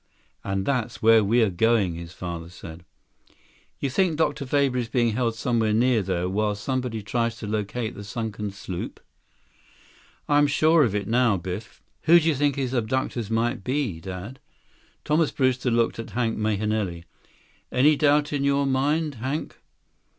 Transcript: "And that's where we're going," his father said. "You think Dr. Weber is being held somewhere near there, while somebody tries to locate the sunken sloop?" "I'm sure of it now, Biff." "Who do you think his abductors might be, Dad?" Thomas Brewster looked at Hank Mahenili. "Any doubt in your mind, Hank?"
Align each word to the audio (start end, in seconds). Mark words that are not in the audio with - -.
"And 0.43 0.65
that's 0.65 1.03
where 1.03 1.23
we're 1.23 1.51
going," 1.51 1.93
his 1.93 2.11
father 2.11 2.49
said. 2.49 2.83
"You 3.77 3.91
think 3.91 4.17
Dr. 4.17 4.45
Weber 4.45 4.79
is 4.79 4.87
being 4.89 5.11
held 5.11 5.35
somewhere 5.35 5.73
near 5.73 6.01
there, 6.01 6.27
while 6.27 6.55
somebody 6.55 7.03
tries 7.03 7.37
to 7.37 7.45
locate 7.45 7.93
the 7.93 8.03
sunken 8.03 8.49
sloop?" 8.49 8.99
"I'm 10.27 10.47
sure 10.47 10.81
of 10.83 10.95
it 10.95 11.07
now, 11.07 11.37
Biff." 11.37 11.83
"Who 12.05 12.19
do 12.19 12.27
you 12.27 12.33
think 12.33 12.55
his 12.55 12.73
abductors 12.73 13.29
might 13.29 13.63
be, 13.63 13.99
Dad?" 13.99 14.39
Thomas 15.05 15.29
Brewster 15.29 15.69
looked 15.69 15.99
at 15.99 16.09
Hank 16.09 16.35
Mahenili. 16.35 17.03
"Any 17.71 17.95
doubt 17.95 18.33
in 18.33 18.43
your 18.43 18.65
mind, 18.65 19.13
Hank?" 19.21 19.59